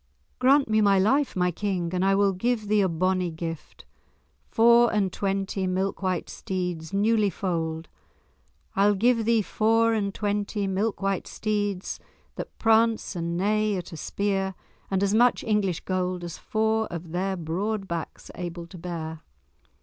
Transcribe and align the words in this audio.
"Grant 0.39 0.67
me 0.67 0.81
my 0.81 0.97
life, 0.97 1.35
my 1.35 1.51
King, 1.51 1.91
and 1.93 2.03
I 2.03 2.15
will 2.15 2.33
give 2.33 2.67
thee 2.67 2.81
a 2.81 2.89
bonnie 2.89 3.29
gift—four 3.29 4.91
and 4.91 5.13
twenty 5.13 5.67
milk 5.67 6.01
white 6.01 6.27
steeds, 6.27 6.91
newly 6.91 7.29
foaled—I'll 7.29 8.95
give 8.95 9.25
thee 9.25 9.43
four 9.43 9.93
and 9.93 10.11
twenty 10.11 10.65
milk 10.65 11.03
white 11.03 11.27
steeds 11.27 11.99
that 12.33 12.57
prance 12.57 13.15
and 13.15 13.37
neigh 13.37 13.75
at 13.77 13.91
a 13.91 13.97
spear, 13.97 14.55
and 14.89 15.03
as 15.03 15.13
much 15.13 15.43
English 15.43 15.81
gold 15.81 16.23
as 16.23 16.35
four 16.39 16.87
of 16.87 17.11
their 17.11 17.37
broad 17.37 17.87
backs 17.87 18.31
are 18.31 18.41
able 18.41 18.65
to 18.65 18.79
bear." 18.79 19.21